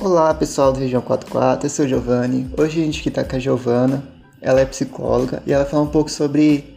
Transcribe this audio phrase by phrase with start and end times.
[0.00, 2.48] Olá pessoal do Região 44, eu sou o Giovanni.
[2.56, 4.04] Hoje a gente aqui tá com a Giovana,
[4.40, 6.76] ela é psicóloga e ela vai falar um pouco sobre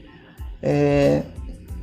[0.60, 1.22] é,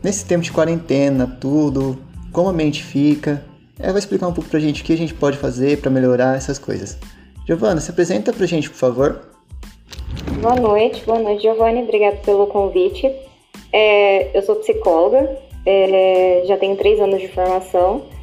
[0.02, 1.96] nesse tempo de quarentena, tudo,
[2.32, 3.45] como a mente fica.
[3.78, 6.36] Ela vai explicar um pouco pra gente o que a gente pode fazer para melhorar
[6.36, 6.98] essas coisas.
[7.46, 9.20] Giovana, se apresenta pra gente, por favor.
[10.41, 11.84] Boa noite, boa noite, Giovanni.
[11.84, 13.14] Obrigada pelo convite.
[13.73, 18.17] É, eu sou psicóloga, é, já tenho três anos de formação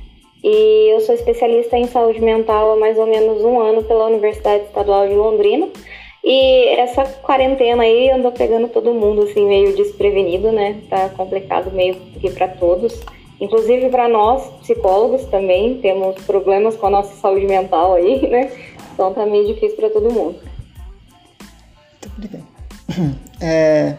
[0.47, 4.65] e eu sou especialista em saúde mental há mais ou menos um ano pela Universidade
[4.65, 5.67] Estadual de Londrina.
[6.23, 10.83] E essa quarentena aí andou pegando todo mundo assim meio desprevenido, né?
[10.87, 13.01] Tá complicado meio que para todos,
[13.41, 18.51] inclusive para nós psicólogos também temos problemas com a nossa saúde mental aí, né?
[18.93, 20.37] Então tá meio difícil para todo mundo.
[21.91, 22.45] Muito obrigado.
[23.41, 23.95] É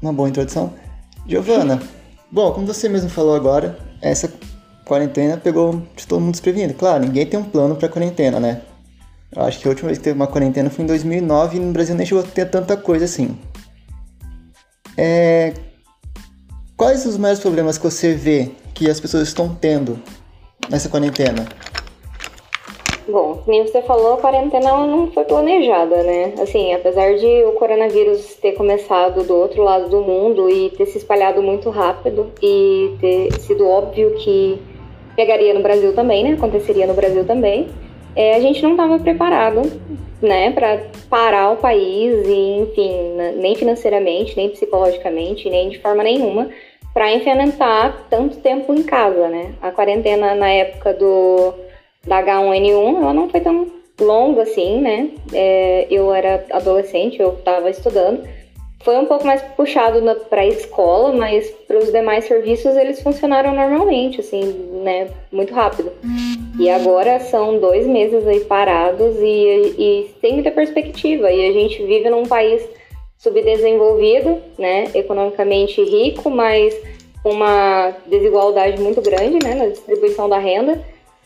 [0.00, 0.72] uma boa introdução.
[1.26, 1.82] Giovana,
[2.30, 4.28] bom, como você mesmo falou agora, essa
[4.84, 6.74] quarentena pegou todo mundo desprevenido.
[6.74, 8.62] Claro, ninguém tem um plano para quarentena, né?
[9.34, 11.72] Eu acho que a última vez que teve uma quarentena foi em 2009 e no
[11.72, 13.36] Brasil nem chegou a ter tanta coisa assim.
[14.96, 15.52] É...
[16.76, 19.98] Quais os maiores problemas que você vê que as pessoas estão tendo
[20.70, 21.46] nessa quarentena?
[23.06, 26.34] Bom, como você falou, a quarentena não foi planejada, né?
[26.40, 30.98] Assim, apesar de o coronavírus ter começado do outro lado do mundo e ter se
[30.98, 34.58] espalhado muito rápido e ter sido óbvio que
[35.16, 36.32] pegaria no Brasil também, né?
[36.32, 37.68] Aconteceria no Brasil também.
[38.16, 39.62] É, a gente não estava preparado,
[40.22, 46.48] né, para parar o país e, enfim, nem financeiramente, nem psicologicamente, nem de forma nenhuma,
[46.92, 49.52] para enfrentar tanto tempo em casa, né?
[49.60, 51.54] A quarentena na época do
[52.06, 53.66] da H1N1, ela não foi tão
[54.00, 55.10] longa assim, né?
[55.32, 58.22] É, eu era adolescente, eu estava estudando,
[58.84, 63.54] foi um pouco mais puxado para a escola, mas para os demais serviços eles funcionaram
[63.54, 64.42] normalmente, assim,
[64.84, 65.90] né, muito rápido.
[66.04, 66.60] Uhum.
[66.60, 71.32] E agora são dois meses aí parados e, e sem muita perspectiva.
[71.32, 72.62] E a gente vive num país
[73.16, 76.78] subdesenvolvido, né, economicamente rico, mas
[77.22, 80.78] com uma desigualdade muito grande, né, na distribuição da renda.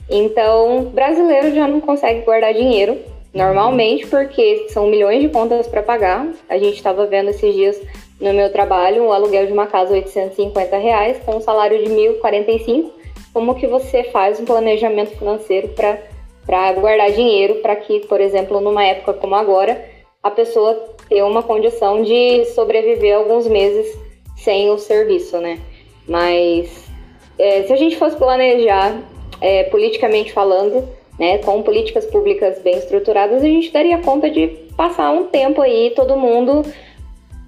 [0.09, 2.99] Então, brasileiro já não consegue guardar dinheiro
[3.33, 6.27] normalmente, porque são milhões de contas para pagar.
[6.49, 7.81] A gente estava vendo esses dias
[8.21, 12.91] no meu trabalho um aluguel de uma casa 850 reais com um salário de 1.045.
[13.33, 18.85] Como que você faz um planejamento financeiro para guardar dinheiro para que, por exemplo, numa
[18.85, 19.85] época como agora,
[20.23, 20.75] a pessoa
[21.09, 23.97] tenha uma condição de sobreviver alguns meses
[24.37, 25.61] sem o serviço, né?
[26.07, 26.89] Mas
[27.39, 29.01] é, se a gente fosse planejar
[29.41, 34.47] é, politicamente falando, né, com políticas públicas bem estruturadas, a gente daria conta de
[34.77, 36.65] passar um tempo aí todo mundo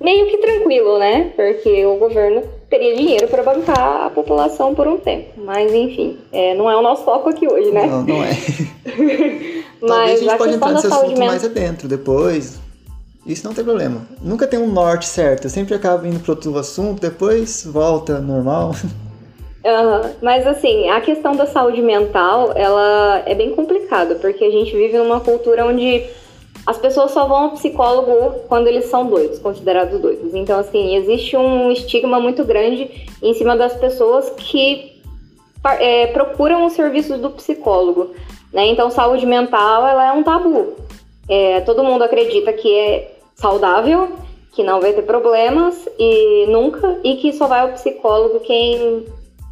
[0.00, 1.32] meio que tranquilo, né?
[1.36, 5.32] Porque o governo teria dinheiro para bancar a população por um tempo.
[5.36, 7.86] Mas enfim, é, não é o nosso foco aqui hoje, né?
[7.86, 8.30] Não, não é.
[9.80, 12.58] Mas a gente a pode entrar nesse assunto mais adentro depois.
[13.26, 14.06] Isso não tem problema.
[14.22, 15.44] Nunca tem um norte certo.
[15.44, 18.72] Eu sempre acabo indo para outro assunto, depois volta normal.
[20.22, 24.96] Mas assim, a questão da saúde mental, ela é bem complicada, porque a gente vive
[24.96, 26.04] numa cultura onde
[26.66, 30.34] as pessoas só vão ao psicólogo quando eles são doidos, considerados doidos.
[30.34, 35.00] Então, assim, existe um estigma muito grande em cima das pessoas que
[35.78, 38.14] é, procuram os serviços do psicólogo.
[38.52, 38.66] Né?
[38.66, 40.74] Então, saúde mental, ela é um tabu.
[41.28, 44.08] É, todo mundo acredita que é saudável,
[44.52, 49.06] que não vai ter problemas e nunca, e que só vai ao psicólogo quem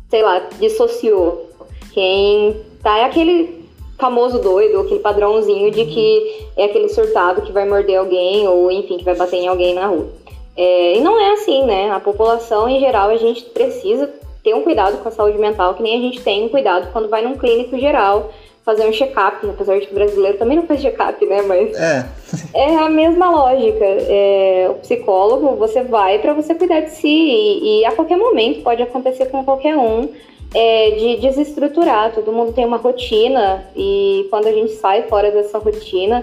[0.08, 1.50] sei lá, dissociou.
[1.92, 3.66] Quem tá é aquele
[3.98, 8.98] famoso doido, aquele padrãozinho de que é aquele surtado que vai morder alguém ou enfim,
[8.98, 10.08] que vai bater em alguém na rua.
[10.56, 11.90] É, e não é assim, né?
[11.90, 15.82] A população em geral, a gente precisa ter um cuidado com a saúde mental, que
[15.82, 18.30] nem a gente tem um cuidado quando vai num clínico geral
[18.68, 21.40] fazer um check-up, apesar de que o brasileiro também não faz check-up, né?
[21.40, 22.06] Mas é,
[22.52, 23.82] é a mesma lógica.
[23.82, 28.62] É, o psicólogo, você vai para você cuidar de si e, e, a qualquer momento
[28.62, 30.10] pode acontecer com qualquer um
[30.54, 32.12] é, de desestruturar.
[32.12, 36.22] Todo mundo tem uma rotina e quando a gente sai fora dessa rotina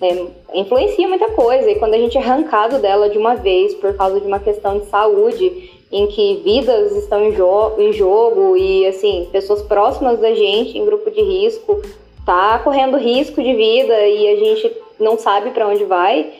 [0.00, 1.68] é, influencia muita coisa.
[1.68, 4.78] E quando a gente é arrancado dela de uma vez por causa de uma questão
[4.78, 10.34] de saúde em que vidas estão em, jo em jogo e assim pessoas próximas da
[10.34, 11.80] gente em grupo de risco
[12.26, 16.32] tá correndo risco de vida e a gente não sabe para onde vai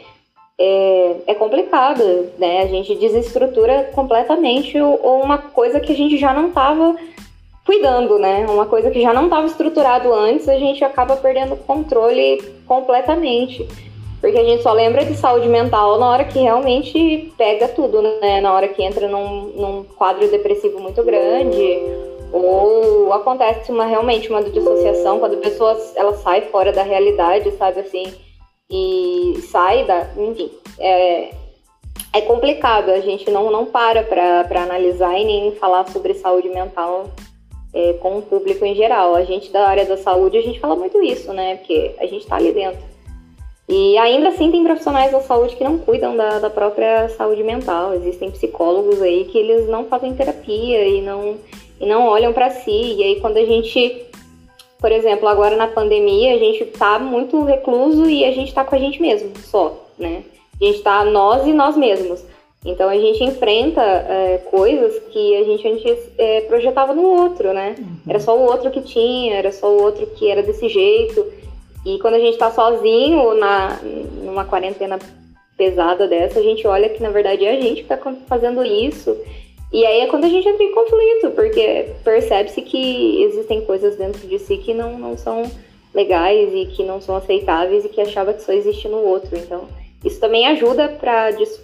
[0.58, 2.02] é, é, complicado,
[2.38, 2.62] né?
[2.62, 6.96] A gente desestrutura completamente ou uma coisa que a gente já não estava
[7.64, 8.46] cuidando, né?
[8.48, 13.66] Uma coisa que já não estava estruturado antes, a gente acaba perdendo o controle completamente.
[14.25, 18.41] Porque a gente só lembra de saúde mental na hora que realmente pega tudo, né?
[18.41, 21.82] Na hora que entra num, num quadro depressivo muito grande,
[22.32, 27.81] Ou acontece uma realmente uma dissociação quando a pessoa ela sai fora da realidade, sabe
[27.81, 28.15] assim,
[28.71, 31.35] e sai da, enfim, é,
[32.15, 32.93] é complicado.
[32.93, 37.11] A gente não não para para analisar e nem falar sobre saúde mental
[37.75, 39.15] é, com o público em geral.
[39.15, 41.56] A gente da área da saúde a gente fala muito isso, né?
[41.56, 42.94] Porque a gente está ali dentro.
[43.69, 47.94] E ainda assim tem profissionais da saúde que não cuidam da, da própria saúde mental.
[47.94, 51.37] Existem psicólogos aí que eles não fazem terapia e não,
[51.81, 52.70] e não olham para si.
[52.70, 54.05] E aí quando a gente,
[54.78, 58.75] por exemplo, agora na pandemia, a gente tá muito recluso e a gente tá com
[58.75, 60.25] a gente mesmo, só, né?
[60.61, 62.22] A gente tá nós e nós mesmos.
[62.64, 67.75] Então a gente enfrenta é, coisas que a gente antes é, projetava no outro, né?
[67.78, 67.96] Uhum.
[68.08, 71.26] Era só o outro que tinha, era só o outro que era desse jeito.
[71.84, 73.78] E quando a gente está sozinho na,
[74.22, 74.98] numa quarentena
[75.56, 79.16] pesada dessa, a gente olha que na verdade é a gente que está fazendo isso.
[79.72, 84.26] E aí é quando a gente entra em conflito, porque percebe-se que existem coisas dentro
[84.26, 85.50] de si que não, não são
[85.92, 89.37] legais e que não são aceitáveis e que achava que só existe no outro.
[89.37, 89.69] Então,
[90.04, 91.60] isso também ajuda para des,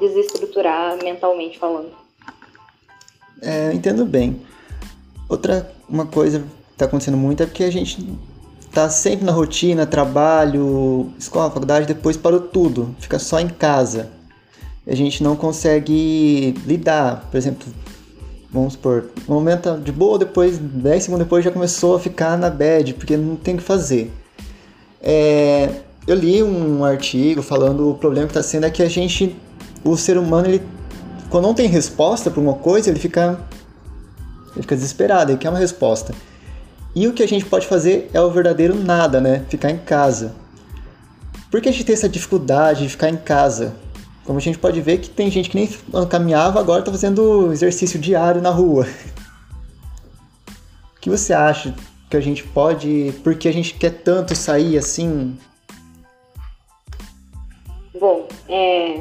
[0.00, 1.90] desestruturar mentalmente falando.
[3.40, 4.40] É, eu entendo bem.
[5.28, 7.98] Outra uma coisa que está acontecendo muito é porque a gente
[8.72, 14.10] tá sempre na rotina, trabalho, escola, faculdade, depois parou tudo, fica só em casa.
[14.86, 17.66] A gente não consegue lidar, por exemplo,
[18.50, 22.48] vamos supor, um momento de boa, depois, 10 segundos depois já começou a ficar na
[22.48, 24.10] bad, porque não tem o que fazer.
[25.02, 25.70] É,
[26.06, 29.36] eu li um artigo falando o problema que está sendo é que a gente,
[29.84, 30.62] o ser humano, ele,
[31.28, 33.38] quando não tem resposta para uma coisa, ele fica,
[34.52, 36.14] ele fica desesperado, ele quer uma resposta.
[36.98, 39.46] E o que a gente pode fazer é o verdadeiro nada, né?
[39.48, 40.34] Ficar em casa.
[41.48, 43.76] Por que a gente tem essa dificuldade de ficar em casa?
[44.24, 45.68] Como a gente pode ver que tem gente que nem
[46.10, 48.84] caminhava, agora está fazendo exercício diário na rua.
[50.96, 51.72] O que você acha
[52.10, 53.14] que a gente pode.
[53.22, 55.38] Por que a gente quer tanto sair assim?
[58.00, 59.00] Bom, é,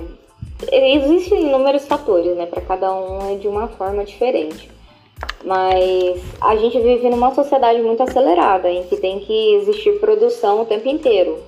[0.71, 2.45] existem inúmeros fatores, né?
[2.45, 4.76] Para cada um é de uma forma diferente.
[5.47, 10.65] Mas a gente vive numa sociedade muito acelerada, em que tem que existir produção o
[10.65, 11.39] tempo inteiro.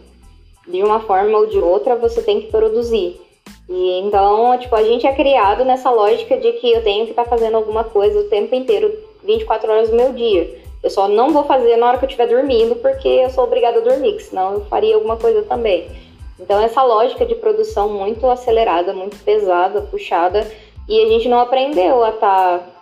[0.66, 3.20] De uma forma ou de outra, você tem que produzir.
[3.68, 7.26] E então, tipo, a gente é criado nessa lógica de que eu tenho que estar
[7.26, 8.90] tá fazendo alguma coisa o tempo inteiro,
[9.22, 10.58] 24 horas do meu dia.
[10.82, 13.80] Eu só não vou fazer na hora que eu estiver dormindo, porque eu sou obrigada
[13.80, 15.90] a dormir, senão eu faria alguma coisa também.
[16.40, 20.50] Então, essa lógica de produção muito acelerada, muito pesada, puxada,
[20.88, 22.79] e a gente não aprendeu a estar tá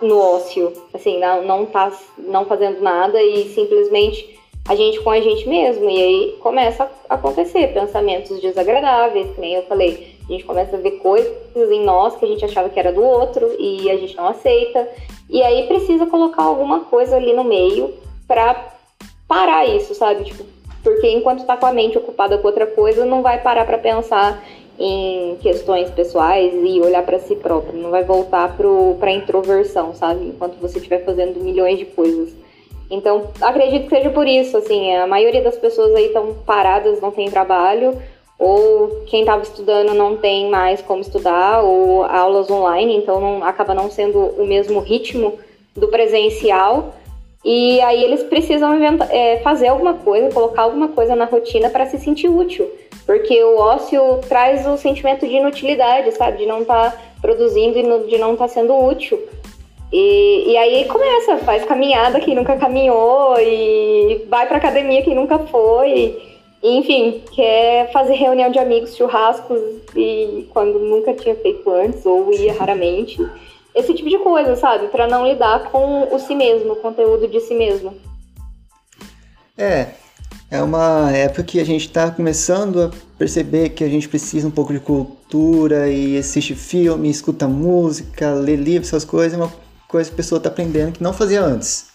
[0.00, 5.20] no ócio, assim, não, não tá não fazendo nada e simplesmente a gente com a
[5.20, 5.88] gente mesmo.
[5.88, 10.16] E aí começa a acontecer pensamentos desagradáveis, que nem eu falei.
[10.28, 13.02] A gente começa a ver coisas em nós que a gente achava que era do
[13.02, 14.88] outro e a gente não aceita.
[15.28, 17.94] E aí precisa colocar alguma coisa ali no meio
[18.26, 18.74] para
[19.28, 20.24] parar isso, sabe?
[20.24, 20.44] Tipo,
[20.82, 24.42] porque enquanto tá com a mente ocupada com outra coisa, não vai parar para pensar
[24.82, 30.28] em questões pessoais e olhar para si próprio, não vai voltar para a introversão, sabe?
[30.28, 32.34] Enquanto você estiver fazendo milhões de coisas.
[32.90, 37.10] Então, acredito que seja por isso, assim, a maioria das pessoas aí estão paradas, não
[37.10, 38.00] tem trabalho,
[38.38, 43.74] ou quem estava estudando não tem mais como estudar, ou aulas online, então não, acaba
[43.74, 45.38] não sendo o mesmo ritmo
[45.76, 46.94] do presencial.
[47.44, 51.84] E aí eles precisam inventar, é, fazer alguma coisa, colocar alguma coisa na rotina para
[51.84, 52.66] se sentir útil.
[53.06, 56.38] Porque o ócio traz o sentimento de inutilidade, sabe?
[56.38, 59.20] De não estar tá produzindo e de não estar tá sendo útil.
[59.92, 65.38] E, e aí começa, faz caminhada quem nunca caminhou, e vai pra academia quem nunca
[65.38, 66.16] foi.
[66.62, 69.60] E, enfim, quer fazer reunião de amigos, churrascos,
[69.96, 73.18] e quando nunca tinha feito antes, ou ia raramente.
[73.74, 74.88] Esse tipo de coisa, sabe?
[74.88, 77.94] Para não lidar com o si mesmo, o conteúdo de si mesmo.
[79.56, 79.88] É,
[80.50, 84.50] é uma época que a gente está começando a perceber que a gente precisa um
[84.50, 89.52] pouco de cultura e assiste filme, escuta música, lê livros, essas coisas, é uma
[89.86, 91.86] coisa que a pessoa está aprendendo que não fazia antes.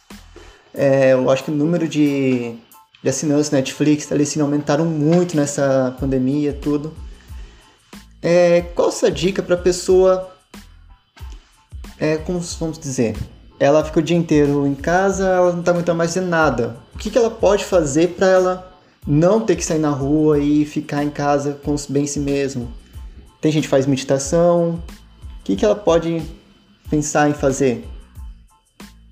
[0.73, 2.55] É, eu acho que o número de,
[3.03, 6.93] de assinantes Netflix, Telecine aumentaram muito nessa pandemia tudo.
[8.21, 10.33] É, qual sua dica para pessoa,
[11.99, 13.17] é, como vamos dizer,
[13.59, 16.84] ela fica o dia inteiro em casa, ela não está aguentando mais fazer nada.
[16.95, 18.73] O que, que ela pode fazer para ela
[19.05, 22.71] não ter que sair na rua e ficar em casa com bem si mesmo?
[23.41, 24.79] Tem gente que faz meditação.
[25.39, 26.21] O que, que ela pode
[26.89, 27.83] pensar em fazer?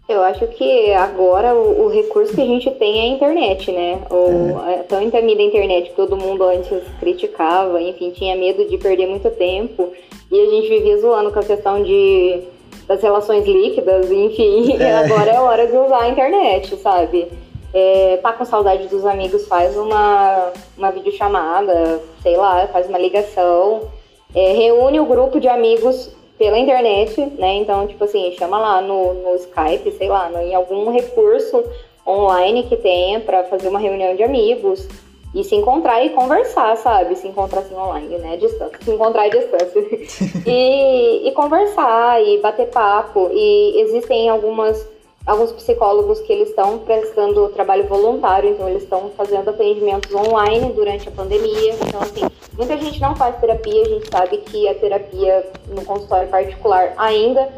[0.08, 4.02] Eu acho que agora o, o, recurso que a gente tem é a internet, né?
[4.10, 4.76] O, é.
[4.76, 9.08] é tão temida a internet que todo mundo antes criticava, enfim, tinha medo de perder
[9.08, 9.92] muito tempo.
[10.32, 12.42] E a gente vivia zoando com a questão de
[12.88, 14.94] das relações líquidas, enfim, é.
[14.96, 17.28] agora é hora de usar a internet, sabe?
[17.74, 23.90] É, tá com saudade dos amigos, faz uma, uma videochamada, sei lá, faz uma ligação,
[24.36, 27.56] é, reúne o grupo de amigos pela internet, né?
[27.56, 31.64] Então, tipo assim, chama lá no, no Skype, sei lá, no, em algum recurso
[32.06, 34.88] online que tenha para fazer uma reunião de amigos
[35.34, 37.16] e se encontrar e conversar, sabe?
[37.16, 38.38] Se encontrar assim online, né?
[38.38, 38.78] Distância.
[38.82, 39.82] Se encontrar à distância.
[40.46, 43.30] e, e conversar e bater papo.
[43.34, 44.88] E existem algumas
[45.26, 51.08] alguns psicólogos que eles estão prestando trabalho voluntário, então eles estão fazendo atendimentos online durante
[51.08, 51.76] a pandemia.
[51.88, 52.22] Então, assim,
[52.58, 57.50] muita gente não faz terapia, a gente sabe que a terapia no consultório particular ainda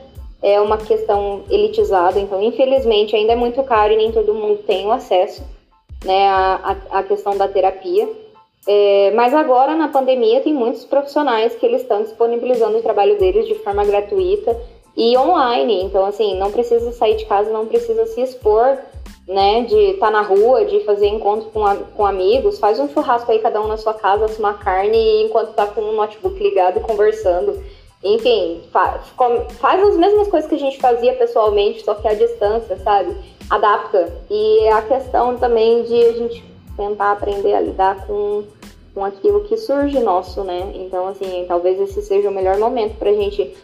[0.43, 4.85] é uma questão elitizada, então, infelizmente, ainda é muito caro e nem todo mundo tem
[4.85, 5.43] o acesso
[6.03, 8.07] né, à, à questão da terapia.
[8.67, 13.47] É, mas agora, na pandemia, tem muitos profissionais que eles estão disponibilizando o trabalho deles
[13.47, 14.55] de forma gratuita
[14.95, 15.83] e online.
[15.83, 18.77] Então, assim, não precisa sair de casa, não precisa se expor,
[19.27, 19.61] né?
[19.63, 22.59] De estar tá na rua, de fazer encontro com, a, com amigos.
[22.59, 25.93] Faz um churrasco aí, cada um na sua casa, uma carne, enquanto tá com o
[25.93, 27.61] notebook ligado conversando.
[28.03, 29.01] Enfim, faz,
[29.59, 33.15] faz as mesmas coisas que a gente fazia pessoalmente, só que à distância, sabe?
[33.49, 34.13] Adapta.
[34.29, 36.43] E a questão também de a gente
[36.77, 38.43] tentar aprender a lidar com,
[38.93, 40.71] com aquilo que surge nosso, né?
[40.75, 43.55] Então, assim, talvez esse seja o melhor momento pra gente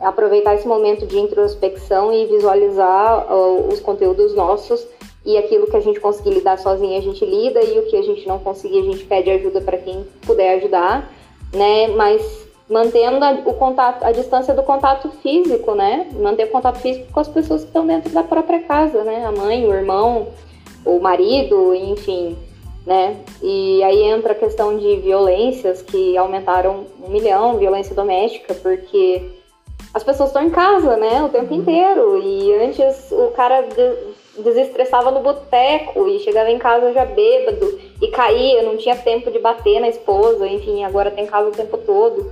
[0.00, 4.86] aproveitar esse momento de introspecção e visualizar uh, os conteúdos nossos
[5.24, 8.02] e aquilo que a gente conseguir lidar sozinha a gente lida e o que a
[8.02, 11.12] gente não conseguir a gente pede ajuda para quem puder ajudar,
[11.52, 11.88] né?
[11.88, 16.08] Mas mantendo a, o contato, a distância do contato físico, né?
[16.12, 19.26] Manter o contato físico com as pessoas que estão dentro da própria casa, né?
[19.26, 20.28] A mãe, o irmão,
[20.86, 22.38] o marido, enfim,
[22.86, 23.16] né?
[23.42, 29.39] E aí entra a questão de violências que aumentaram um milhão, violência doméstica, porque
[29.92, 31.60] as pessoas estão em casa, né, o tempo uhum.
[31.60, 32.22] inteiro.
[32.22, 33.66] E antes o cara
[34.38, 39.38] desestressava no boteco e chegava em casa já bêbado e caía, não tinha tempo de
[39.38, 42.30] bater na esposa, enfim, agora tem casa o tempo todo.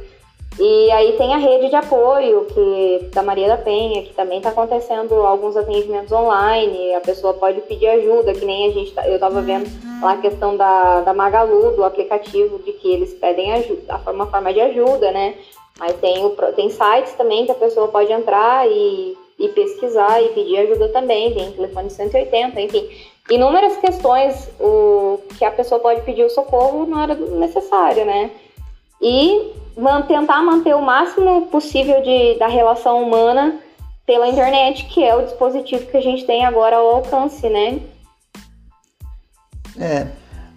[0.60, 4.50] E aí tem a rede de apoio que da Maria da Penha, que também está
[4.50, 6.94] acontecendo alguns atendimentos online.
[6.94, 10.00] A pessoa pode pedir ajuda, que nem a gente tá, eu estava vendo uhum.
[10.02, 14.52] lá a questão da, da Magalu, do aplicativo, de que eles pedem ajuda, uma forma
[14.52, 15.34] de ajuda, né?
[15.78, 20.30] Mas tem, o, tem sites também que a pessoa pode entrar e, e pesquisar e
[20.30, 21.32] pedir ajuda também.
[21.32, 22.88] Tem telefone 180, enfim.
[23.30, 28.30] Inúmeras questões o, que a pessoa pode pedir o socorro na hora necessária, né?
[29.00, 33.61] E man, tentar manter o máximo possível de, da relação humana
[34.04, 37.80] pela internet, que é o dispositivo que a gente tem agora ao alcance, né?
[39.78, 40.08] É,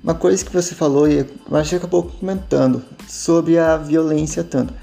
[0.04, 4.74] uma coisa que você falou e eu acho que acabou comentando sobre a violência tanto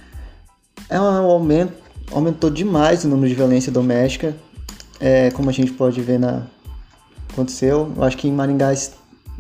[0.89, 1.73] é um aumento,
[2.13, 4.35] aumentou demais o número de violência doméstica,
[5.01, 6.47] é, como a gente pode ver na
[7.33, 7.93] aconteceu.
[7.97, 8.73] Eu acho que em Maringá,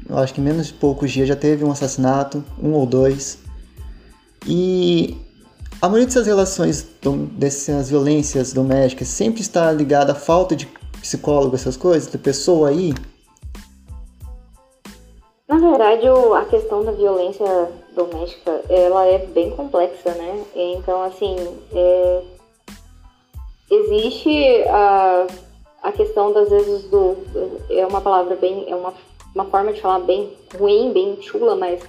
[0.08, 3.38] eu acho que em menos de poucos dias já teve um assassinato, um ou dois.
[4.46, 5.16] E
[5.80, 6.86] a maioria dessas relações,
[7.32, 10.68] dessas violências domésticas, sempre está ligada à falta de
[11.00, 12.94] psicólogo, essas coisas, de pessoa aí.
[15.48, 20.44] Na verdade, a questão da violência doméstica, ela é bem complexa, né?
[20.54, 21.36] Então, assim,
[21.74, 22.22] é,
[23.70, 25.26] existe a,
[25.82, 27.16] a questão das vezes do...
[27.70, 28.66] É uma palavra bem...
[28.68, 28.92] É uma,
[29.34, 31.80] uma forma de falar bem ruim, bem chula, mas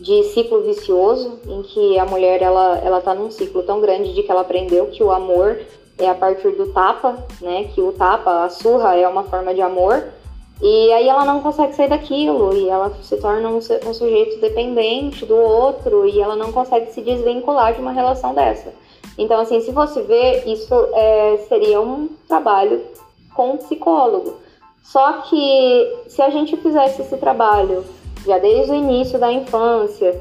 [0.00, 4.24] de ciclo vicioso, em que a mulher, ela, ela tá num ciclo tão grande de
[4.24, 5.60] que ela aprendeu que o amor
[5.98, 7.70] é a partir do tapa, né?
[7.72, 10.04] Que o tapa, a surra é uma forma de amor,
[10.62, 15.26] e aí ela não consegue sair daquilo e ela se torna um, um, sujeito dependente
[15.26, 18.72] do outro e ela não consegue se desvincular de uma relação dessa.
[19.18, 22.82] Então, assim, se você vê, isso é, seria um trabalho
[23.34, 24.36] com um psicólogo.
[24.82, 27.84] Só que se a gente fizesse esse trabalho
[28.24, 30.20] já desde o início da infância,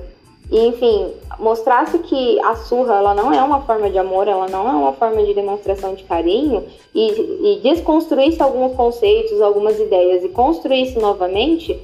[0.53, 1.07] e, enfim,
[1.39, 4.93] mostrasse que a surra ela não é uma forma de amor, ela não é uma
[4.93, 11.75] forma de demonstração de carinho, e, e desconstruísse alguns conceitos, algumas ideias e construísse novamente,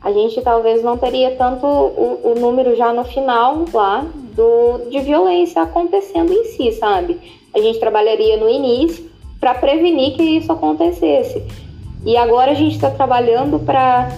[0.00, 5.00] a gente talvez não teria tanto o, o número já no final lá do, de
[5.00, 7.18] violência acontecendo em si, sabe?
[7.52, 11.42] A gente trabalharia no início para prevenir que isso acontecesse.
[12.06, 14.08] E agora a gente está trabalhando para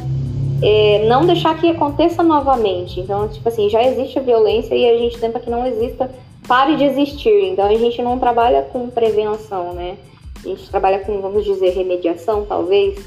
[0.63, 3.01] é, não deixar que aconteça novamente.
[3.01, 6.11] Então, tipo assim, já existe a violência e a gente tenta que não exista,
[6.47, 7.45] pare de existir.
[7.45, 9.97] Então, a gente não trabalha com prevenção, né?
[10.45, 12.99] A gente trabalha com, vamos dizer, remediação, talvez.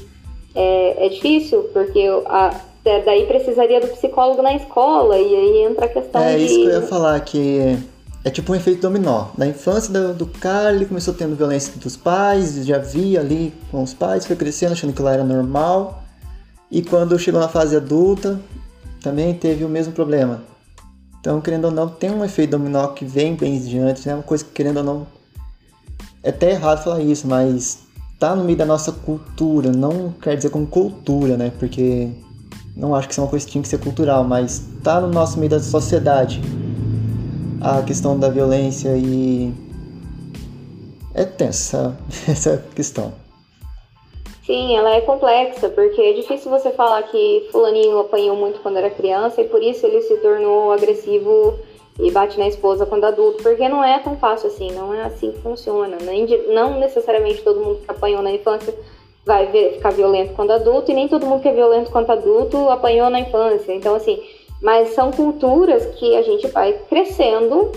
[0.54, 2.54] É, é difícil, porque a,
[3.04, 6.42] daí precisaria do psicólogo na escola, e aí entra a questão é, de...
[6.42, 7.76] É isso que eu ia falar, que
[8.24, 9.26] é tipo um efeito dominó.
[9.36, 13.82] Na infância do, do cara, ele começou tendo violência dos pais, já via ali com
[13.82, 16.03] os pais, foi crescendo achando que lá era normal.
[16.74, 18.40] E quando chegou na fase adulta,
[19.00, 20.42] também teve o mesmo problema.
[21.20, 24.16] Então, querendo ou não, tem um efeito dominó que vem bem de antes, é né?
[24.16, 25.06] uma coisa que, querendo ou não,
[26.20, 27.78] é até errado falar isso, mas
[28.18, 31.52] tá no meio da nossa cultura, não quer dizer como cultura, né?
[31.60, 32.10] Porque
[32.76, 35.06] não acho que isso é uma coisa que tinha que ser cultural, mas tá no
[35.06, 36.42] nosso meio da sociedade
[37.60, 39.54] a questão da violência e
[41.14, 43.23] é tensa essa questão.
[44.44, 48.90] Sim, ela é complexa, porque é difícil você falar que fulaninho apanhou muito quando era
[48.90, 51.58] criança e por isso ele se tornou agressivo
[51.98, 55.32] e bate na esposa quando adulto, porque não é tão fácil assim, não é assim
[55.32, 55.96] que funciona.
[56.52, 58.74] Não necessariamente todo mundo que apanhou na infância
[59.24, 63.08] vai ficar violento quando adulto e nem todo mundo que é violento quando adulto apanhou
[63.08, 63.72] na infância.
[63.72, 64.22] Então, assim,
[64.60, 67.72] mas são culturas que a gente vai crescendo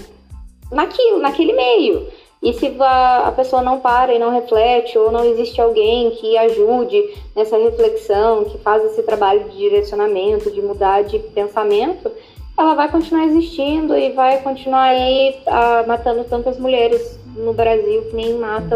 [0.69, 2.07] naquilo, naquele meio.
[2.41, 7.01] E se a pessoa não para e não reflete, ou não existe alguém que ajude
[7.35, 12.11] nessa reflexão, que faz esse trabalho de direcionamento, de mudar de pensamento,
[12.57, 18.15] ela vai continuar existindo e vai continuar aí ah, matando tantas mulheres no Brasil que
[18.15, 18.75] nem mata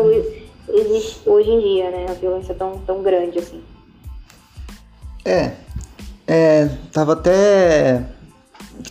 [0.69, 2.05] existe hoje em dia, né?
[2.09, 3.61] A violência tão, tão grande assim.
[5.25, 5.51] É,
[6.27, 8.03] é, tava até.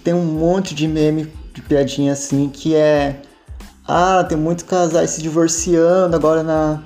[0.04, 3.16] Tem um monte de meme de piadinha assim que é.
[3.92, 6.80] Ah, tem muitos casais se divorciando agora na,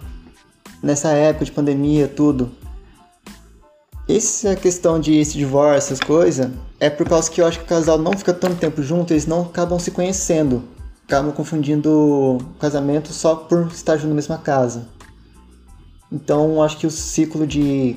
[0.82, 2.50] nessa época de pandemia, tudo.
[4.08, 7.68] Essa questão de esse divórcio, essas coisas, é por causa que eu acho que o
[7.68, 10.64] casal não fica tanto tempo junto, eles não acabam se conhecendo.
[11.06, 14.88] Acabam confundindo casamento só por estar junto na mesma casa.
[16.10, 17.96] Então, acho que o ciclo de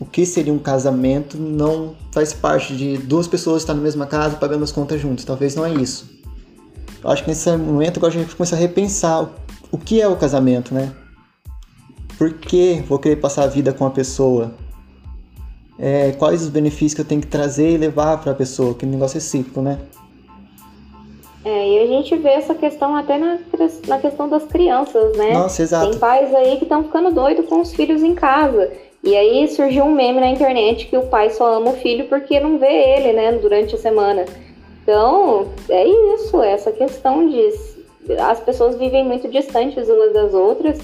[0.00, 4.36] o que seria um casamento não faz parte de duas pessoas estar na mesma casa
[4.36, 5.26] pagando as contas juntos.
[5.26, 6.17] Talvez não é isso.
[7.02, 9.28] Eu acho que nesse momento agora a gente começa a repensar
[9.70, 10.92] o que é o casamento, né?
[12.16, 14.52] Por que vou querer passar a vida com a pessoa?
[15.78, 18.74] É, quais os benefícios que eu tenho que trazer e levar para a pessoa?
[18.74, 19.78] Que negócio é né?
[21.44, 23.38] É, e a gente vê essa questão até na,
[23.86, 25.32] na questão das crianças, né?
[25.32, 25.90] Nossa, exato.
[25.90, 28.70] Tem pais aí que estão ficando doidos com os filhos em casa.
[29.04, 32.40] E aí surgiu um meme na internet que o pai só ama o filho porque
[32.40, 34.24] não vê ele, né, durante a semana.
[34.88, 37.52] Então, é isso, é essa questão de
[38.18, 40.78] as pessoas vivem muito distantes umas das outras.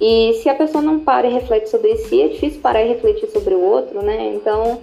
[0.00, 3.28] E se a pessoa não para e reflete sobre si, é difícil parar e refletir
[3.28, 4.32] sobre o outro, né?
[4.34, 4.80] Então,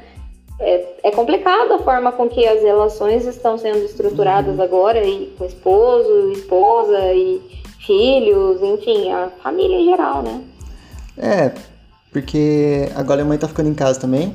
[0.60, 4.64] é, é complicado a forma com que as relações estão sendo estruturadas uhum.
[4.64, 7.42] agora, e com esposo, esposa e
[7.80, 10.44] filhos, enfim, a família em geral, né?
[11.18, 11.52] É,
[12.14, 14.32] porque agora a mãe tá ficando em casa também.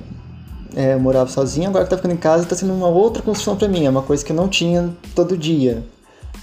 [0.77, 3.69] É, morava sozinho, agora que tá ficando em casa tá sendo uma outra construção para
[3.69, 5.85] mim, é uma coisa que eu não tinha todo dia.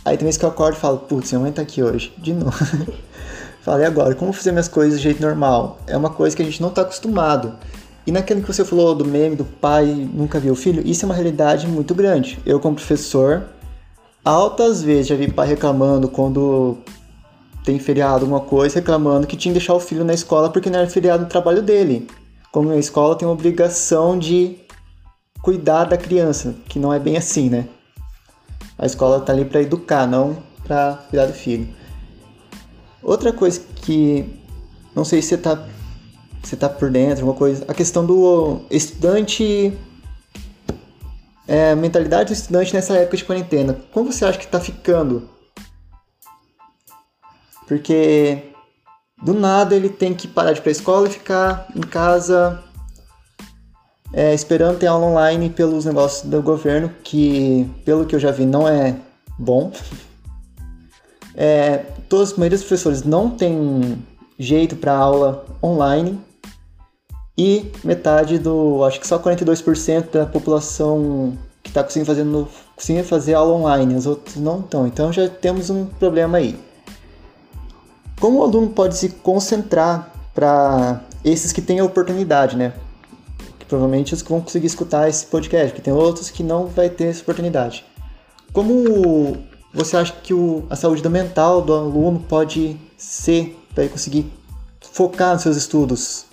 [0.05, 2.33] Aí tem vezes que eu acordo e falo, putz, minha mãe tá aqui hoje, de
[2.33, 2.51] novo.
[3.61, 5.77] Falei agora, como fazer minhas coisas do jeito normal?
[5.85, 7.53] É uma coisa que a gente não tá acostumado.
[8.07, 11.07] E naquilo que você falou do meme do pai nunca viu o filho, isso é
[11.07, 12.39] uma realidade muito grande.
[12.43, 13.43] Eu, como professor,
[14.25, 16.77] altas vezes já vi pai reclamando quando
[17.63, 20.79] tem feriado, alguma coisa, reclamando que tinha que deixar o filho na escola porque não
[20.79, 22.07] era feriado no trabalho dele.
[22.51, 24.57] Como a escola tem a obrigação de
[25.41, 27.67] cuidar da criança, que não é bem assim, né?
[28.77, 31.67] A escola tá ali para educar, não para cuidar do filho.
[33.01, 34.39] Outra coisa que
[34.95, 35.67] não sei se você tá,
[36.43, 39.73] você tá por dentro, alguma coisa, a questão do estudante
[41.47, 43.77] é, mentalidade do estudante nessa época de quarentena.
[43.91, 45.29] Como você acha que está ficando
[47.71, 48.50] porque
[49.21, 52.61] do nada ele tem que parar de ir para a escola e ficar em casa
[54.13, 58.45] é, esperando ter aula online pelos negócios do governo, que pelo que eu já vi
[58.45, 58.95] não é
[59.37, 59.71] bom.
[61.33, 63.97] É, todos, a maioria dos professores não tem
[64.37, 66.19] jeito para aula online
[67.37, 73.07] e metade do, acho que só 42% da população que está conseguindo fazer, no, conseguindo
[73.07, 74.85] fazer aula online, os outros não estão.
[74.85, 76.59] Então já temos um problema aí.
[78.21, 82.71] Como o aluno pode se concentrar para esses que têm a oportunidade, né?
[83.57, 86.87] Que provavelmente os que vão conseguir escutar esse podcast, que tem outros que não vai
[86.87, 87.83] ter essa oportunidade.
[88.53, 89.37] Como
[89.73, 94.31] você acha que o, a saúde mental do aluno pode ser para ele conseguir
[94.79, 96.27] focar nos seus estudos?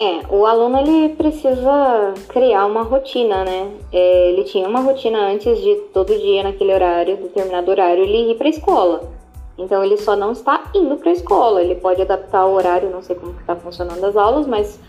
[0.00, 3.70] É, o aluno ele precisa criar uma rotina, né?
[3.92, 8.34] É, ele tinha uma rotina antes de todo dia naquele horário, determinado horário, ele ir
[8.36, 9.21] para a escola.
[9.58, 13.02] Então ele só não está indo para a escola, ele pode adaptar o horário, não
[13.02, 14.80] sei como está funcionando as aulas, mas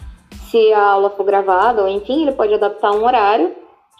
[0.49, 3.51] se a aula for gravada ou enfim, ele pode adaptar um horário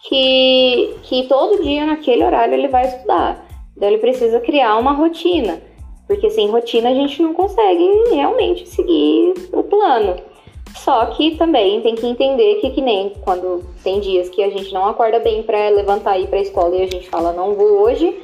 [0.08, 3.45] que, que todo dia naquele horário ele vai estudar.
[3.76, 5.62] Então ele precisa criar uma rotina,
[6.08, 10.15] porque sem rotina a gente não consegue realmente seguir o plano.
[10.76, 14.73] Só que também tem que entender que, que nem quando tem dias que a gente
[14.73, 17.54] não acorda bem para levantar e ir para a escola e a gente fala não
[17.54, 18.19] vou hoje,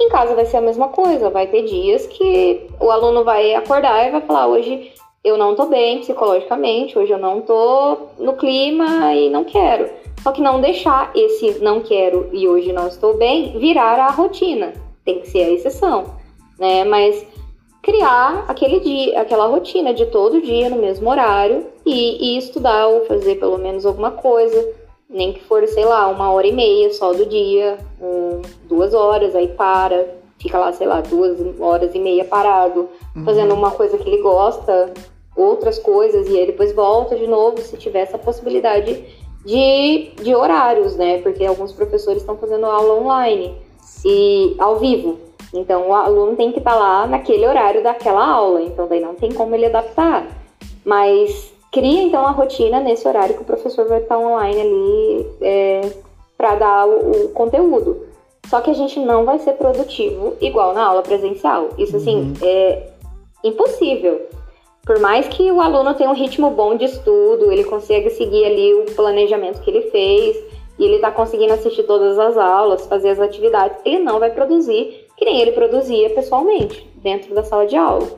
[0.00, 1.30] em casa vai ser a mesma coisa.
[1.30, 4.92] Vai ter dias que o aluno vai acordar e vai falar hoje
[5.24, 9.90] eu não tô bem psicologicamente, hoje eu não tô no clima e não quero.
[10.22, 14.72] Só que não deixar esse não quero e hoje não estou bem virar a rotina.
[15.04, 16.14] Tem que ser a exceção,
[16.58, 16.84] né?
[16.84, 17.26] Mas
[17.82, 23.04] criar aquele dia, aquela rotina de todo dia no mesmo horário e, e estudar ou
[23.06, 24.74] fazer pelo menos alguma coisa,
[25.08, 29.34] nem que for, sei lá, uma hora e meia só do dia, um, duas horas,
[29.34, 30.06] aí para,
[30.38, 33.24] fica lá, sei lá, duas horas e meia parado, uhum.
[33.24, 34.92] fazendo uma coisa que ele gosta,
[35.34, 39.04] outras coisas, e aí depois volta de novo, se tiver essa possibilidade
[39.44, 41.22] de, de horários, né?
[41.22, 43.56] Porque alguns professores estão fazendo aula online
[44.04, 45.18] e ao vivo.
[45.54, 49.14] Então o aluno tem que estar tá lá naquele horário daquela aula, então daí não
[49.14, 50.26] tem como ele adaptar.
[50.84, 55.92] Mas cria então a rotina nesse horário que o professor vai estar online ali é,
[56.36, 58.04] para dar o, o, conteúdo.
[58.48, 61.68] Só que a gente não vai ser produtivo igual na aula presencial.
[61.78, 62.34] Isso assim uhum.
[62.42, 62.90] é
[63.44, 64.22] impossível.
[64.84, 68.74] Por mais que o aluno tenha um ritmo bom de estudo, ele consiga seguir ali
[68.74, 70.36] o planejamento que ele fez
[70.78, 75.06] e ele está conseguindo assistir todas as aulas, fazer as atividades, ele não vai produzir
[75.16, 78.08] que nem ele produzia pessoalmente dentro da sala de aula.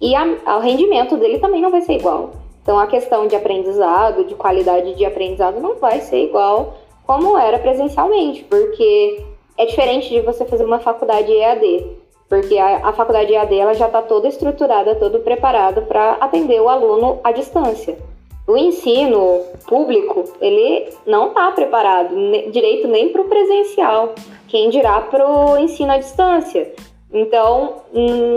[0.00, 2.32] E a, o rendimento dele também não vai ser igual.
[2.66, 6.74] Então, a questão de aprendizado, de qualidade de aprendizado, não vai ser igual
[7.06, 9.22] como era presencialmente, porque
[9.56, 11.86] é diferente de você fazer uma faculdade EAD,
[12.28, 16.68] porque a, a faculdade EAD ela já está toda estruturada, toda preparada para atender o
[16.68, 17.96] aluno à distância.
[18.48, 22.16] O ensino público, ele não está preparado
[22.50, 24.12] direito nem para o presencial,
[24.48, 26.74] quem dirá para o ensino à distância.
[27.12, 27.82] Então,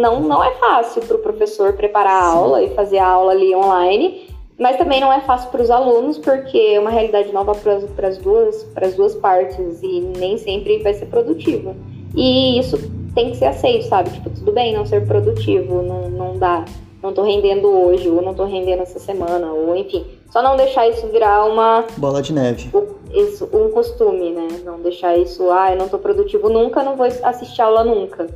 [0.01, 3.53] não, não é fácil para o professor preparar a aula e fazer a aula ali
[3.55, 4.29] online,
[4.59, 8.17] mas também não é fácil para os alunos, porque é uma realidade nova para as
[8.17, 11.75] duas, as duas partes e nem sempre vai ser produtivo.
[12.15, 12.77] E isso
[13.15, 14.11] tem que ser aceito, sabe?
[14.11, 16.65] Tipo, tudo bem não ser produtivo, não, não dá,
[17.01, 20.05] não tô rendendo hoje, ou não tô rendendo essa semana, ou enfim.
[20.29, 21.85] Só não deixar isso virar uma.
[21.97, 22.69] Bola de neve.
[23.11, 24.47] Isso, um costume, né?
[24.63, 28.27] Não deixar isso, ah, eu não tô produtivo nunca, não vou assistir aula nunca.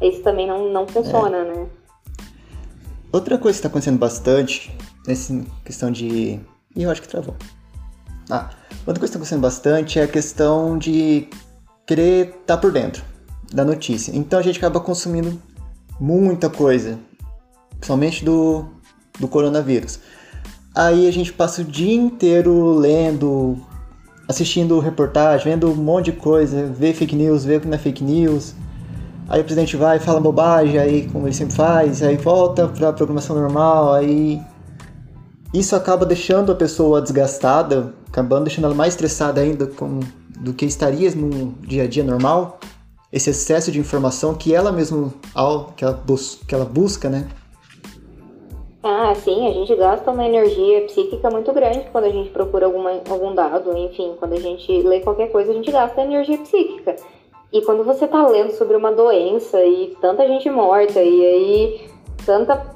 [0.00, 1.44] Isso também não, não funciona, é.
[1.44, 1.66] né?
[3.12, 6.40] Outra coisa que está acontecendo bastante, nessa questão de.
[6.74, 7.34] Ih, eu acho que travou.
[8.28, 8.50] Ah,
[8.86, 11.28] outra coisa que está acontecendo bastante é a questão de
[11.86, 13.02] querer estar tá por dentro
[13.52, 14.14] da notícia.
[14.14, 15.40] Então a gente acaba consumindo
[16.00, 16.98] muita coisa,
[17.70, 18.66] principalmente do,
[19.18, 20.00] do coronavírus.
[20.74, 23.56] Aí a gente passa o dia inteiro lendo,
[24.28, 28.04] assistindo reportagem, vendo um monte de coisa, vê fake news, vê que não é fake
[28.04, 28.54] news.
[29.28, 32.92] Aí o presidente vai, fala bobagem, aí como ele sempre faz, aí volta para a
[32.92, 34.40] programação normal, aí
[35.52, 40.00] isso acaba deixando a pessoa desgastada, acabando deixando ela mais estressada ainda com,
[40.38, 42.60] do que estaria no dia a dia normal.
[43.12, 45.12] Esse excesso de informação que ela mesma
[45.76, 47.26] que ela, bus, que ela busca, né?
[48.82, 52.90] Ah, sim, a gente gasta uma energia psíquica muito grande quando a gente procura alguma,
[53.08, 56.94] algum dado, enfim, quando a gente lê qualquer coisa, a gente gasta energia psíquica.
[57.56, 61.80] E quando você tá lendo sobre uma doença e tanta gente morta e aí
[62.26, 62.66] tanta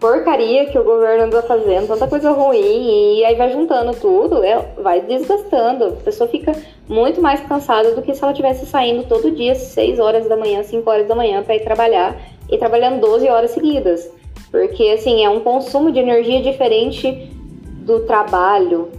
[0.00, 4.56] porcaria que o governo anda fazendo, tanta coisa ruim, e aí vai juntando tudo, é,
[4.78, 5.88] vai desgastando.
[5.88, 6.52] A pessoa fica
[6.88, 10.62] muito mais cansada do que se ela tivesse saindo todo dia, 6 horas da manhã,
[10.62, 12.16] 5 horas da manhã, para ir trabalhar
[12.50, 14.10] e trabalhando 12 horas seguidas.
[14.50, 17.30] Porque, assim, é um consumo de energia diferente
[17.88, 18.90] do trabalho,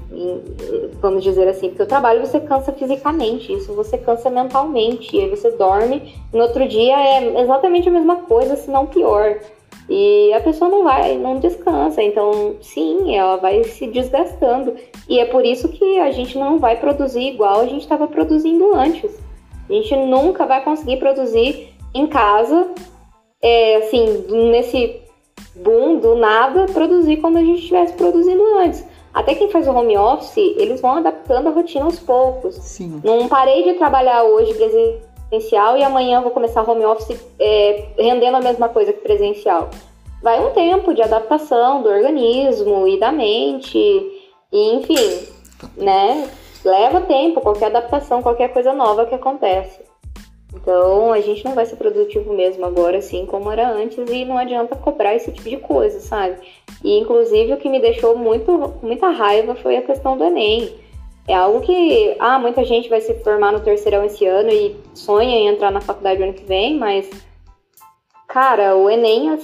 [0.99, 5.30] vamos dizer assim, porque o trabalho você cansa fisicamente, isso você cansa mentalmente, e aí
[5.30, 9.39] você dorme, no outro dia é exatamente a mesma coisa, se não pior.
[9.88, 14.75] E a pessoa não vai, não descansa, então sim, ela vai se desgastando.
[15.08, 18.73] E é por isso que a gente não vai produzir igual a gente estava produzindo
[18.73, 19.19] antes.
[19.69, 22.71] A gente nunca vai conseguir produzir em casa,
[23.39, 24.99] é, assim, nesse
[25.56, 28.86] boom, do nada, produzir como a gente estivesse produzindo antes.
[29.13, 32.56] Até quem faz o home office, eles vão adaptando a rotina aos poucos.
[32.56, 33.02] Sim.
[33.04, 38.41] Não parei de trabalhar hoje presencial e amanhã vou começar home office é, rendendo a
[38.41, 39.69] mesma coisa que presencial.
[40.21, 43.78] Vai um tempo de adaptação do organismo e da mente,
[44.52, 45.28] e, enfim,
[45.78, 46.30] né?
[46.63, 49.80] Leva tempo, qualquer adaptação, qualquer coisa nova que acontece.
[50.54, 54.38] Então a gente não vai ser produtivo mesmo agora, assim como era antes, e não
[54.38, 56.38] adianta cobrar esse tipo de coisa, sabe?
[56.84, 60.74] E inclusive o que me deixou muito, muita raiva foi a questão do Enem.
[61.28, 65.38] É algo que, ah, muita gente vai se formar no terceirão esse ano e sonha
[65.38, 67.08] em entrar na faculdade ano que vem, mas,
[68.28, 69.38] cara, o Enem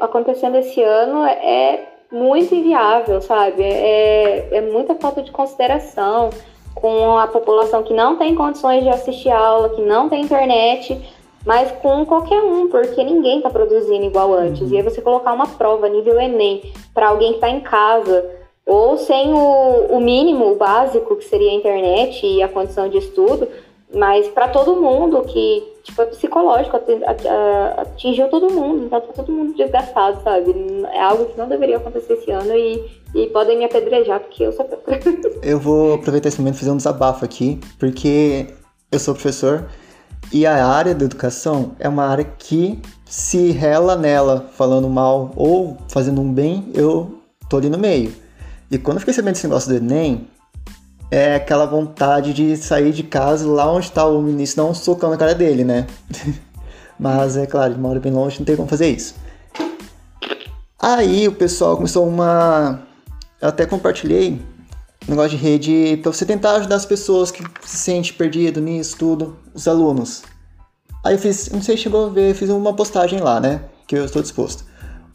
[0.00, 3.62] acontecendo esse ano é muito inviável, sabe?
[3.62, 6.30] É, é muita falta de consideração
[6.76, 11.00] com a população que não tem condições de assistir aula, que não tem internet,
[11.44, 14.62] mas com qualquer um, porque ninguém está produzindo igual antes.
[14.62, 14.74] Uhum.
[14.74, 16.62] E aí você colocar uma prova nível Enem
[16.92, 18.28] para alguém que está em casa
[18.66, 22.98] ou sem o, o mínimo, o básico, que seria a internet e a condição de
[22.98, 23.48] estudo,
[23.94, 26.76] mas para todo mundo que, tipo, é psicológico,
[27.76, 30.52] atingiu todo mundo, então tá todo mundo desgastado, sabe?
[30.92, 32.84] É algo que não deveria acontecer esse ano e,
[33.16, 34.68] e podem me apedrejar, porque eu sou
[35.42, 38.48] Eu vou aproveitar esse momento e fazer um desabafo aqui, porque
[38.92, 39.66] eu sou professor
[40.32, 45.78] e a área da educação é uma área que se rela nela falando mal ou
[45.88, 48.12] fazendo um bem, eu tô ali no meio.
[48.70, 50.28] E quando eu fiquei sabendo desse negócio do Enem,
[51.10, 55.10] é aquela vontade de sair de casa lá onde tá o ministro, dar um socão
[55.10, 55.86] na cara dele, né?
[56.98, 59.14] Mas é claro, ele mora bem longe, não tem como fazer isso.
[60.78, 62.85] Aí o pessoal começou uma.
[63.40, 64.40] Eu até compartilhei
[65.06, 68.96] um negócio de rede para você tentar ajudar as pessoas que se sentem perdido nisso,
[68.96, 70.22] tudo, os alunos.
[71.04, 73.62] Aí eu fiz, não sei se chegou a ver, fiz uma postagem lá, né?
[73.86, 74.64] Que eu estou disposto.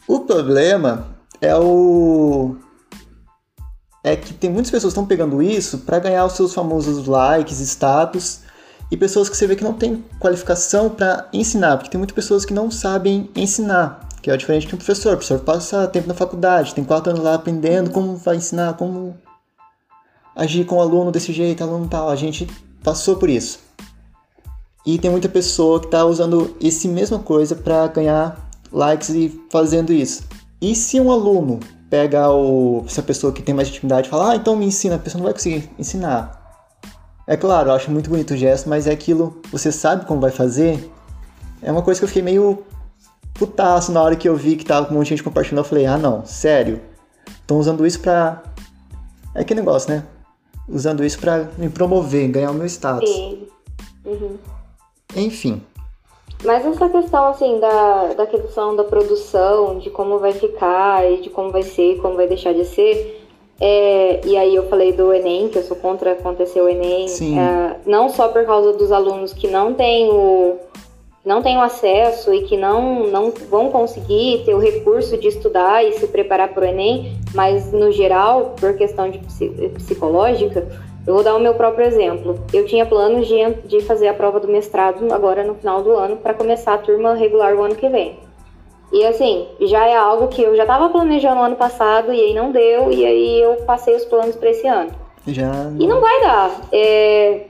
[0.08, 1.08] O problema
[1.40, 2.56] é o
[4.04, 7.60] é que tem muitas pessoas que estão pegando isso para ganhar os seus famosos likes,
[7.60, 8.40] status,
[8.90, 12.44] e pessoas que você vê que não tem qualificação para ensinar, porque tem muitas pessoas
[12.44, 15.14] que não sabem ensinar, que é diferente de um professor.
[15.14, 19.18] O professor passa tempo na faculdade, tem quatro anos lá aprendendo como vai ensinar, como
[20.34, 22.08] agir com o aluno desse jeito, aluno tal.
[22.08, 22.48] A gente
[22.82, 23.58] passou por isso.
[24.86, 29.92] E tem muita pessoa que está usando esse mesma coisa para ganhar likes e fazendo
[29.92, 30.24] isso.
[30.60, 34.56] E se um aluno pega o, essa pessoa que tem mais intimidade fala, ah, então
[34.56, 36.40] me ensina, a pessoa não vai conseguir ensinar.
[37.26, 40.30] É claro, eu acho muito bonito o gesto, mas é aquilo, você sabe como vai
[40.30, 40.90] fazer.
[41.60, 42.64] É uma coisa que eu fiquei meio
[43.34, 45.64] putaço na hora que eu vi que tava com um monte de gente compartilhando.
[45.64, 46.80] Eu falei, ah não, sério?
[47.28, 48.42] Estão usando isso pra.
[49.34, 50.04] É que negócio, né?
[50.68, 53.08] Usando isso pra me promover, ganhar o meu status.
[53.08, 53.46] Sim.
[54.04, 54.36] Uhum.
[55.16, 55.62] Enfim.
[56.44, 61.30] Mas essa questão, assim, da, da questão da produção, de como vai ficar e de
[61.30, 63.22] como vai ser, como vai deixar de ser,
[63.60, 67.76] é, e aí eu falei do Enem, que eu sou contra acontecer o Enem, é,
[67.86, 70.58] não só por causa dos alunos que não têm o,
[71.24, 75.92] não o acesso e que não, não vão conseguir ter o recurso de estudar e
[75.92, 79.18] se preparar para o Enem, mas no geral, por questão de
[79.74, 80.66] psicológica,
[81.06, 82.38] eu vou dar o meu próprio exemplo.
[82.52, 86.16] Eu tinha planos de, de fazer a prova do mestrado agora no final do ano
[86.16, 88.18] para começar a turma regular o ano que vem.
[88.92, 92.34] E assim, já é algo que eu já estava planejando no ano passado e aí
[92.34, 94.90] não deu, e aí eu passei os planos para esse ano.
[95.26, 95.50] Já...
[95.78, 96.60] E não vai dar.
[96.70, 97.46] É...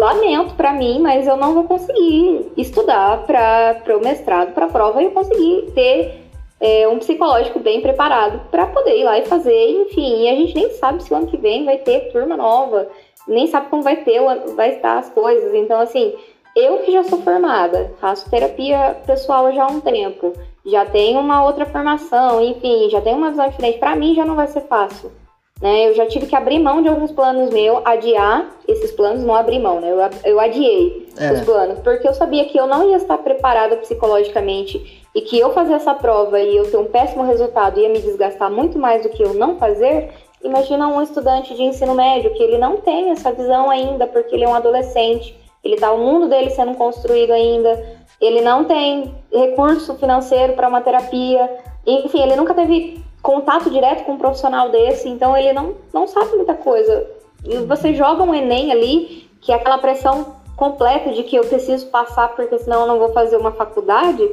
[0.00, 5.02] Lamento para mim, mas eu não vou conseguir estudar para o mestrado, para a prova,
[5.02, 6.22] e eu conseguir ter
[6.58, 10.22] é, um psicológico bem preparado para poder ir lá e fazer, enfim.
[10.22, 12.88] E a gente nem sabe se o ano que vem vai ter turma nova,
[13.28, 14.22] nem sabe como vai ter,
[14.56, 15.52] vai estar as coisas.
[15.52, 16.14] Então, assim,
[16.56, 20.32] eu que já sou formada, faço terapia pessoal já há um tempo,
[20.64, 23.78] já tenho uma outra formação, enfim, já tenho uma visão diferente.
[23.78, 25.12] Para mim já não vai ser fácil.
[25.60, 25.88] Né?
[25.88, 29.58] Eu já tive que abrir mão de alguns planos meus, adiar esses planos, não abrir
[29.58, 29.90] mão, né?
[29.90, 31.32] Eu, eu adiei é.
[31.32, 35.52] os planos, porque eu sabia que eu não ia estar preparada psicologicamente e que eu
[35.52, 39.10] fazer essa prova e eu ter um péssimo resultado ia me desgastar muito mais do
[39.10, 40.10] que eu não fazer.
[40.42, 44.44] Imagina um estudante de ensino médio que ele não tem essa visão ainda, porque ele
[44.44, 49.94] é um adolescente, ele tá o mundo dele sendo construído ainda, ele não tem recurso
[49.96, 51.50] financeiro para uma terapia,
[51.86, 56.36] enfim, ele nunca teve contato direto com um profissional desse, então ele não, não sabe
[56.36, 57.06] muita coisa.
[57.44, 61.86] E você joga um Enem ali, que é aquela pressão completa de que eu preciso
[61.86, 64.28] passar porque senão eu não vou fazer uma faculdade.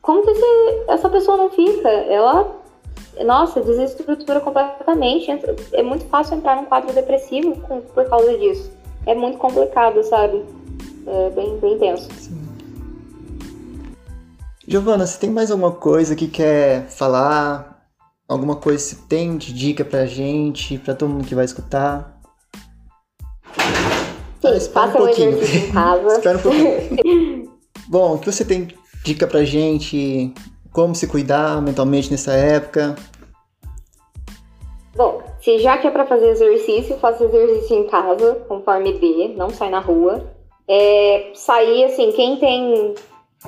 [0.00, 0.32] Como que
[0.88, 1.88] essa pessoa não fica?
[1.88, 2.50] Ela,
[3.24, 5.30] nossa, desestrutura completamente.
[5.72, 8.72] É muito fácil entrar num quadro depressivo com, por causa disso.
[9.06, 10.44] É muito complicado, sabe?
[11.06, 12.08] É bem, bem tenso.
[14.66, 17.71] Giovana, você tem mais alguma coisa que quer falar?
[18.28, 22.20] Alguma coisa você tem de dica pra gente, pra todo mundo que vai escutar?
[24.40, 26.08] Sim, faça um, casa.
[26.16, 27.52] espera um pouquinho.
[27.88, 28.68] Bom, o que você tem
[29.04, 30.32] dica pra gente?
[30.72, 32.96] Como se cuidar mentalmente nessa época?
[34.94, 39.50] Bom, se já que é pra fazer exercício, faça exercício em casa, conforme B, não
[39.50, 40.30] sai na rua.
[40.68, 42.94] É, sair, assim, quem tem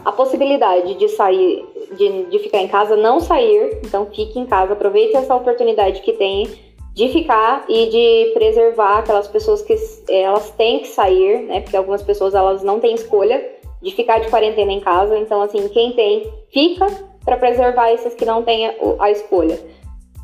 [0.03, 1.65] a possibilidade de sair,
[1.97, 6.13] de, de ficar em casa, não sair, então fique em casa, aproveite essa oportunidade que
[6.15, 6.49] tem
[6.95, 9.75] de ficar e de preservar aquelas pessoas que
[10.09, 11.61] elas têm que sair, né?
[11.61, 13.45] Porque algumas pessoas elas não têm escolha
[13.83, 15.19] de ficar de quarentena em casa.
[15.19, 16.87] Então, assim, quem tem, fica
[17.25, 19.59] para preservar esses que não têm a escolha.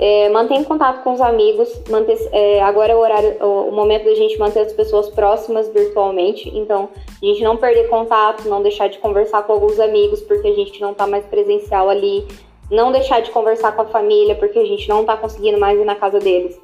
[0.03, 0.31] É,
[0.65, 1.69] contato com os amigos.
[1.91, 6.49] Manter, é, agora é o horário, o, momento da gente manter as pessoas próximas virtualmente.
[6.57, 6.89] Então,
[7.23, 10.81] a gente não perder contato, não deixar de conversar com alguns amigos porque a gente
[10.81, 12.27] não está mais presencial ali.
[12.71, 15.85] Não deixar de conversar com a família porque a gente não está conseguindo mais ir
[15.85, 16.59] na casa deles.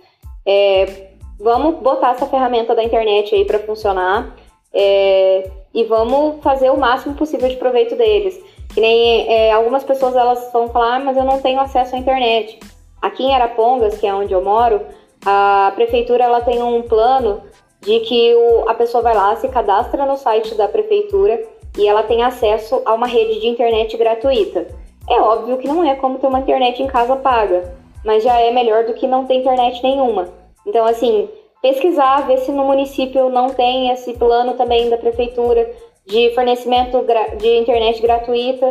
[0.46, 4.34] É, vamos botar essa ferramenta da internet aí para funcionar
[4.72, 8.42] é, e vamos fazer o máximo possível de proveito deles.
[8.72, 11.98] Que nem é, algumas pessoas elas vão falar, ah, mas eu não tenho acesso à
[11.98, 12.58] internet.
[13.06, 14.80] Aqui em Arapongas, que é onde eu moro,
[15.24, 17.40] a prefeitura ela tem um plano
[17.80, 21.40] de que o, a pessoa vai lá, se cadastra no site da prefeitura
[21.78, 24.66] e ela tem acesso a uma rede de internet gratuita.
[25.08, 27.72] É óbvio que não é como ter uma internet em casa paga,
[28.04, 30.26] mas já é melhor do que não ter internet nenhuma.
[30.66, 31.28] Então, assim,
[31.62, 35.70] pesquisar, ver se no município não tem esse plano também da prefeitura
[36.04, 37.06] de fornecimento
[37.38, 38.66] de internet gratuita,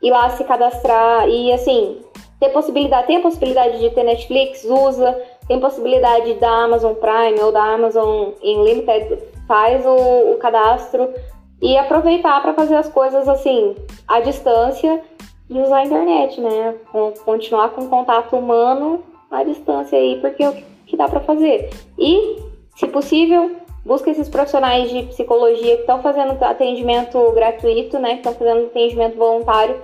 [0.00, 1.98] ir lá se cadastrar e, assim,
[2.40, 7.52] ter possibilidade, tem a possibilidade de ter Netflix, usa, tem possibilidade da Amazon Prime ou
[7.52, 11.12] da Amazon Unlimited, faz o, o cadastro
[11.60, 13.76] e aproveitar para fazer as coisas assim
[14.08, 15.02] à distância
[15.50, 16.76] e usar a internet, né?
[17.24, 20.54] Continuar com contato humano à distância aí, porque é o
[20.86, 21.68] que dá para fazer.
[21.98, 22.36] E,
[22.76, 28.12] se possível, busca esses profissionais de psicologia que estão fazendo atendimento gratuito, né?
[28.12, 29.76] Que estão fazendo atendimento voluntário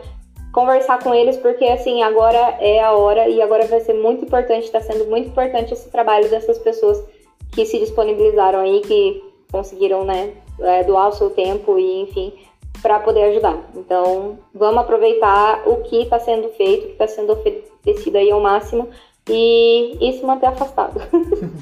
[0.56, 4.64] conversar com eles, porque assim, agora é a hora e agora vai ser muito importante,
[4.64, 7.04] está sendo muito importante esse trabalho dessas pessoas
[7.52, 12.32] que se disponibilizaram aí, que conseguiram, né, é, doar o seu tempo e, enfim,
[12.80, 13.68] para poder ajudar.
[13.74, 18.40] Então, vamos aproveitar o que está sendo feito, o que está sendo oferecido aí ao
[18.40, 18.88] máximo
[19.28, 20.98] e, e se manter afastado.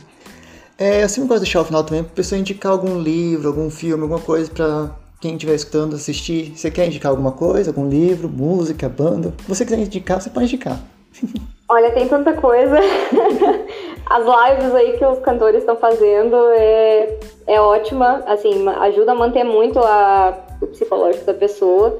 [0.78, 3.68] é, eu sempre gosto de deixar o final também para pessoa indicar algum livro, algum
[3.70, 8.28] filme, alguma coisa para quem estiver escutando, assistir, você quer indicar alguma coisa, algum livro,
[8.28, 9.32] música, banda?
[9.48, 10.78] Você quiser indicar, você pode indicar.
[11.66, 12.76] Olha, tem tanta coisa.
[14.04, 19.44] As lives aí que os cantores estão fazendo é, é ótima, assim, ajuda a manter
[19.44, 21.98] muito a, o psicológico da pessoa.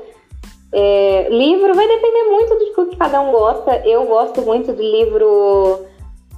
[0.71, 3.81] É, livro vai depender muito do que cada um gosta.
[3.87, 5.81] Eu gosto muito do livro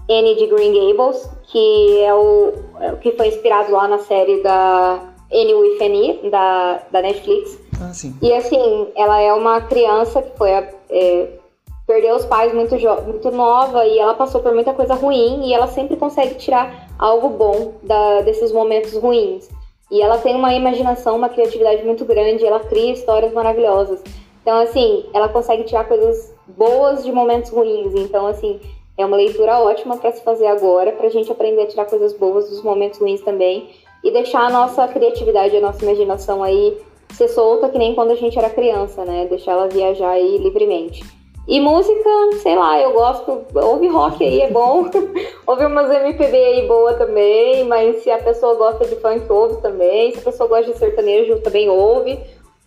[0.09, 5.16] Anne de Green Gables, que é é o que foi inspirado lá na série da
[5.37, 7.59] With Annie, da, da Netflix.
[7.81, 8.15] Ah, sim.
[8.23, 11.29] E assim, ela é uma criança que foi é,
[11.87, 15.69] perdeu os pais muito, muito nova e ela passou por muita coisa ruim e ela
[15.69, 19.49] sempre consegue tirar algo bom da, desses momentos ruins.
[19.91, 24.03] E ela tem uma imaginação, uma criatividade muito grande, ela cria histórias maravilhosas.
[24.43, 27.95] Então, assim, ela consegue tirar coisas boas de momentos ruins.
[27.95, 28.61] Então, assim,
[28.99, 32.13] é uma leitura ótima para se fazer agora, para a gente aprender a tirar coisas
[32.13, 33.69] boas dos momentos ruins também
[34.07, 36.79] e deixar a nossa criatividade, a nossa imaginação aí
[37.13, 39.27] ser solta que nem quando a gente era criança, né?
[39.29, 41.03] Deixar ela viajar aí livremente.
[41.49, 42.11] E música,
[42.43, 44.85] sei lá, eu gosto, ouve rock aí, é bom.
[45.47, 50.13] ouve umas MPB aí boa também, mas se a pessoa gosta de funk, ouve também.
[50.13, 52.19] Se a pessoa gosta de sertanejo, também ouve.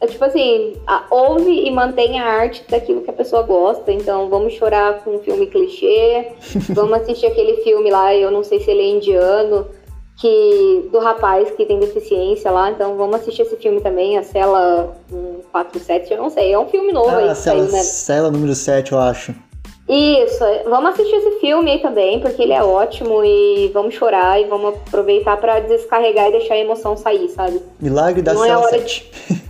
[0.01, 3.91] É tipo assim, a, ouve e mantém a arte daquilo que a pessoa gosta.
[3.91, 6.27] Então, vamos chorar com um filme clichê,
[6.73, 9.67] vamos assistir aquele filme lá, eu não sei se ele é indiano,
[10.19, 12.69] que do rapaz que tem deficiência lá.
[12.69, 16.51] Então vamos assistir esse filme também, a Cela 147, eu não sei.
[16.51, 17.35] É um filme novo ah, aí.
[17.35, 17.79] Cela, né?
[17.81, 19.33] Cela número 7, eu acho.
[19.87, 24.45] Isso, vamos assistir esse filme aí também, porque ele é ótimo e vamos chorar e
[24.45, 27.59] vamos aproveitar para descarregar e deixar a emoção sair, sabe?
[27.79, 29.11] Milagre da não Cela é hora 7.
[29.29, 29.49] De...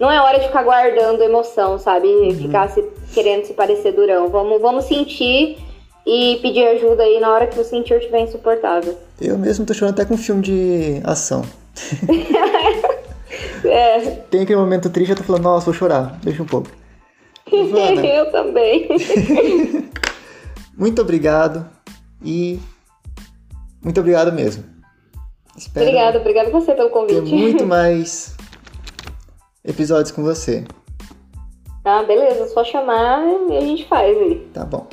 [0.00, 2.08] Não é hora de ficar guardando emoção, sabe?
[2.08, 2.34] Uhum.
[2.34, 4.30] Ficar se, querendo se parecer durão.
[4.30, 5.58] Vamos, vamos sentir
[6.06, 8.96] e pedir ajuda aí na hora que o sentir estiver insuportável.
[9.20, 11.42] Eu mesmo tô chorando até com filme de ação.
[13.64, 14.00] é.
[14.30, 16.68] Tem aquele momento triste, eu tô falando, nossa, vou chorar, deixa um pouco.
[17.52, 18.88] eu também.
[20.76, 21.68] muito obrigado
[22.24, 22.58] e
[23.82, 24.64] muito obrigado mesmo.
[25.56, 27.22] Espero obrigado, obrigado você pelo convite.
[27.22, 28.36] Ter muito mais
[29.64, 30.64] episódios com você.
[31.84, 34.48] Ah, beleza, só chamar e a gente faz aí.
[34.52, 34.86] Tá bom.